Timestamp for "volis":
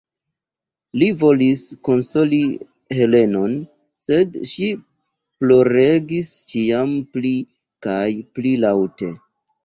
1.23-1.59